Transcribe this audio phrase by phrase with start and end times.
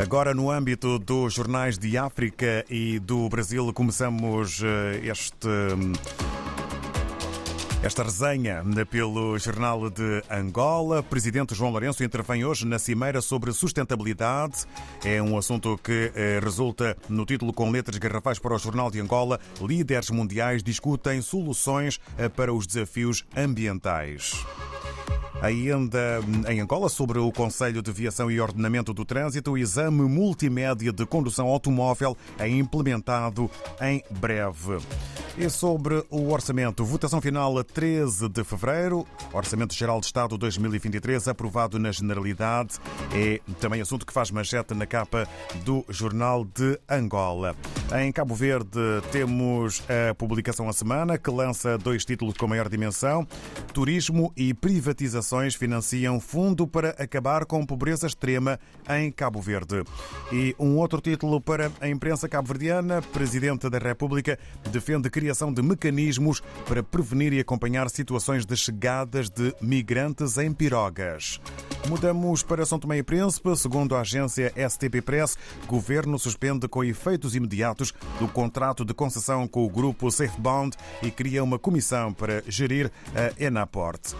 [0.00, 5.48] Agora, no âmbito dos jornais de África e do Brasil, começamos eh, este.
[7.82, 11.02] Esta resenha pelo Jornal de Angola.
[11.02, 14.64] Presidente João Lourenço intervém hoje na Cimeira sobre Sustentabilidade.
[15.04, 19.00] É um assunto que eh, resulta no título com letras garrafais para o Jornal de
[19.00, 19.38] Angola.
[19.60, 24.32] Líderes mundiais discutem soluções eh, para os desafios ambientais.
[25.42, 30.92] Ainda em Angola, sobre o Conselho de Viação e Ordenamento do Trânsito, o exame multimédia
[30.92, 34.78] de condução automóvel é implementado em breve.
[35.38, 41.28] E sobre o orçamento, votação final a 13 de fevereiro, Orçamento Geral de Estado 2023,
[41.28, 42.74] aprovado na Generalidade,
[43.14, 45.26] é também assunto que faz manchete na capa
[45.64, 47.56] do Jornal de Angola.
[47.92, 48.78] Em Cabo Verde,
[49.10, 53.26] temos a publicação a semana, que lança dois títulos com maior dimensão:
[53.74, 59.82] Turismo e Privatizações financiam fundo para acabar com pobreza extrema em Cabo Verde.
[60.32, 64.38] E um outro título para a imprensa cabo-verdiana: Presidente da República
[64.70, 70.52] defende a criação de mecanismos para prevenir e acompanhar situações de chegadas de migrantes em
[70.52, 71.40] pirogas.
[71.88, 73.56] Mudamos para São Tomé e Príncipe.
[73.56, 75.36] Segundo a agência STP Press,
[75.66, 81.42] governo suspende com efeitos imediatos do contrato de concessão com o grupo SafeBound e cria
[81.42, 84.14] uma comissão para gerir a Enaport.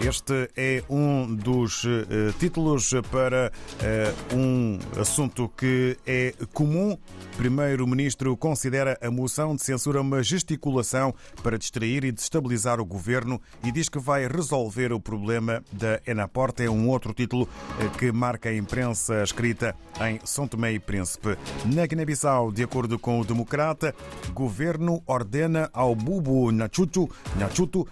[0.00, 6.96] Este é um dos uh, títulos para uh, um assunto que é comum.
[7.36, 13.70] Primeiro-Ministro considera a moção de censura uma gesticulação para distrair e destabilizar o governo e
[13.70, 16.60] diz que vai resolver o problema da Enaport.
[16.60, 21.36] É um outro título uh, que marca a imprensa escrita em São Tomé e Príncipe.
[21.66, 23.94] Na Guiné-Bissau, de acordo com o Democrata,
[24.32, 27.06] governo ordena ao Bubu Nachutu,
[27.36, 27.86] Nachutu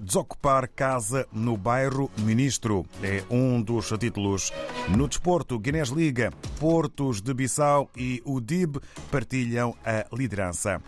[0.00, 2.84] desocupar casa no bairro Ministro.
[3.02, 4.52] É um dos títulos.
[4.88, 8.80] No desporto, Guinness Liga, Portos de Bissau e o DIB
[9.10, 10.80] partilham a liderança.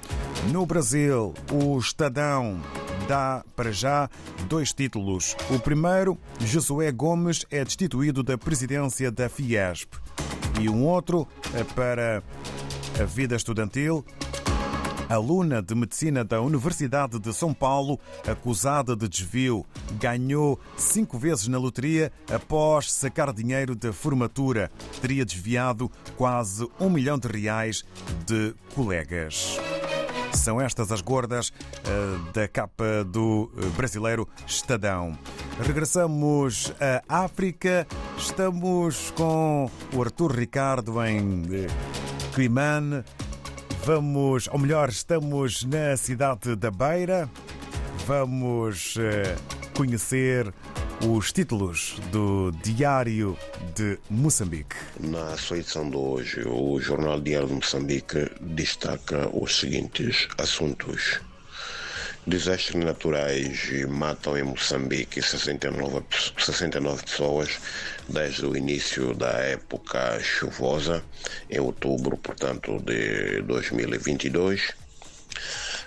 [0.52, 2.60] No Brasil, o Estadão
[3.08, 4.08] dá para já
[4.48, 5.36] dois títulos.
[5.50, 9.94] O primeiro, Josué Gomes é destituído da presidência da Fiesp.
[10.60, 11.28] E um outro
[11.74, 12.22] para
[13.00, 14.04] a vida estudantil.
[15.08, 19.64] Aluna de medicina da Universidade de São Paulo, acusada de desvio,
[20.00, 24.70] ganhou cinco vezes na loteria após sacar dinheiro da formatura.
[25.00, 27.84] Teria desviado quase um milhão de reais
[28.26, 29.58] de colegas.
[30.32, 35.16] São estas as gordas uh, da capa do brasileiro Estadão.
[35.60, 36.72] Regressamos
[37.08, 37.86] à África.
[38.18, 41.42] Estamos com o Arthur Ricardo em
[42.34, 43.02] Climane.
[43.86, 47.30] Vamos, ou melhor, estamos na cidade da Beira.
[48.04, 48.96] Vamos
[49.76, 50.52] conhecer
[51.08, 53.38] os títulos do Diário
[53.76, 54.74] de Moçambique.
[54.98, 61.20] Na sua edição de hoje, o Jornal Diário de Moçambique destaca os seguintes assuntos.
[62.26, 66.02] Desastres naturais matam em Moçambique 69,
[66.36, 67.60] 69 pessoas
[68.08, 71.04] desde o início da época chuvosa,
[71.48, 74.74] em outubro, portanto, de 2022.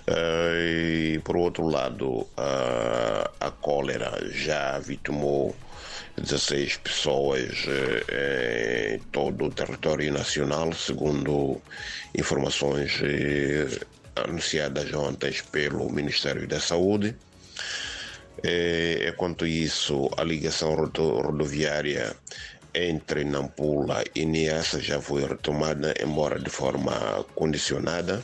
[0.07, 5.53] E, por outro lado, a, a cólera já vitimou
[6.17, 7.65] 16 pessoas
[8.93, 11.61] em todo o território nacional, segundo
[12.15, 13.01] informações
[14.25, 17.15] anunciadas ontem pelo Ministério da Saúde.
[18.43, 22.15] É, quanto isso, a ligação rodoviária
[22.73, 28.21] entre Nampula e Niassa já foi retomada, embora de forma condicionada.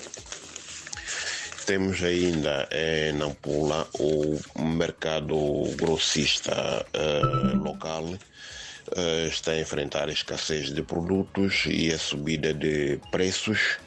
[1.65, 5.35] Temos ainda em Nampula o mercado
[5.75, 12.99] grossista uh, local uh, está a enfrentar a escassez de produtos e a subida de
[13.11, 13.77] preços.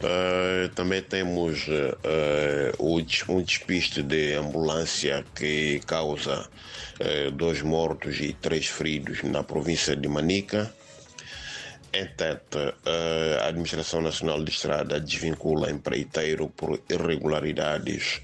[0.00, 2.82] Uh, também temos uh,
[3.28, 6.48] um despiste de ambulância que causa
[7.00, 10.72] uh, dois mortos e três feridos na província de Manica.
[11.94, 12.58] Entanto,
[13.38, 18.22] a Administração Nacional de Estrada desvincula empreiteiro por irregularidades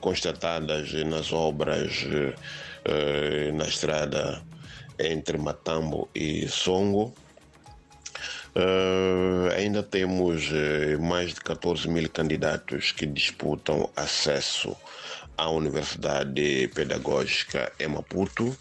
[0.00, 2.04] constatadas nas obras
[3.54, 4.42] na estrada
[4.98, 7.14] entre Matambo e Songo.
[9.62, 14.76] Uh, ainda temos uh, mais de 14 mil candidatos que disputam acesso
[15.36, 18.56] à Universidade Pedagógica em Maputo.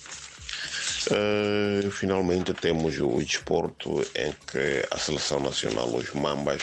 [1.07, 6.62] Uh, finalmente temos o desporto em que a seleção nacional, os Mambas,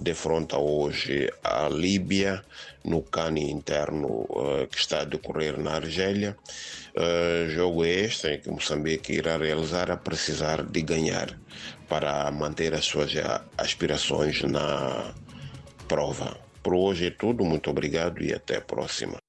[0.00, 2.44] defronta hoje a Líbia
[2.84, 4.26] no cane interno
[4.70, 6.36] que está a decorrer na Argélia.
[6.96, 11.36] Uh, jogo este que Moçambique irá realizar a precisar de ganhar
[11.94, 13.12] para manter as suas
[13.56, 15.14] aspirações na
[15.86, 16.36] prova.
[16.60, 19.23] Por hoje é tudo, muito obrigado e até a próxima.